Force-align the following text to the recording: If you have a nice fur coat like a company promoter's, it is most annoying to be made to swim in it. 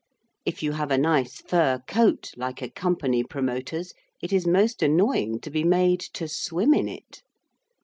If 0.45 0.63
you 0.63 0.71
have 0.71 0.89
a 0.89 0.97
nice 0.97 1.41
fur 1.41 1.83
coat 1.87 2.31
like 2.35 2.63
a 2.63 2.71
company 2.71 3.23
promoter's, 3.23 3.93
it 4.19 4.33
is 4.33 4.47
most 4.47 4.81
annoying 4.81 5.39
to 5.41 5.51
be 5.51 5.63
made 5.63 5.99
to 6.15 6.27
swim 6.27 6.73
in 6.73 6.89
it. 6.89 7.21